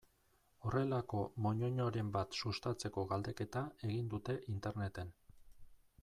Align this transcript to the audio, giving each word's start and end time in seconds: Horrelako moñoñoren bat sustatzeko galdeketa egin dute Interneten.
Horrelako 0.67 1.19
moñoñoren 1.47 2.07
bat 2.15 2.39
sustatzeko 2.43 3.03
galdeketa 3.11 3.63
egin 3.89 4.09
dute 4.15 4.39
Interneten. 4.55 5.13